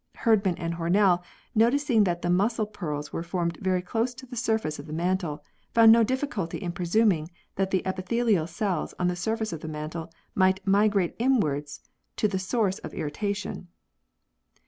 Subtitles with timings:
[0.15, 1.21] Herdman and Hornell,
[1.53, 5.43] noticing that the muscle pearls were formed very close to the surface of the mantle,
[5.75, 10.09] found no difficulty in presuming that the epithelial cells on the surface of the mantle
[10.33, 11.81] might migrate inwards
[12.15, 13.67] to the source of irritation.